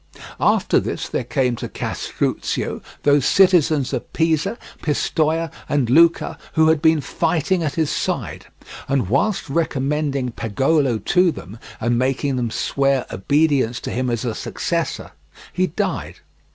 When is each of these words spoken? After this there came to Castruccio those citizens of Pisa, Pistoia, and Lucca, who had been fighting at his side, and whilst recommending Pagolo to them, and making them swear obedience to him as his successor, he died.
After 0.39 0.79
this 0.79 1.07
there 1.07 1.23
came 1.23 1.55
to 1.57 1.69
Castruccio 1.69 2.81
those 3.03 3.23
citizens 3.23 3.93
of 3.93 4.11
Pisa, 4.13 4.57
Pistoia, 4.81 5.51
and 5.69 5.91
Lucca, 5.91 6.39
who 6.53 6.69
had 6.69 6.81
been 6.81 7.01
fighting 7.01 7.61
at 7.61 7.75
his 7.75 7.91
side, 7.91 8.47
and 8.89 9.09
whilst 9.09 9.47
recommending 9.47 10.31
Pagolo 10.31 10.97
to 10.97 11.31
them, 11.31 11.59
and 11.79 11.99
making 11.99 12.35
them 12.35 12.49
swear 12.49 13.05
obedience 13.11 13.79
to 13.81 13.91
him 13.91 14.09
as 14.09 14.23
his 14.23 14.39
successor, 14.39 15.11
he 15.53 15.67
died. 15.67 16.15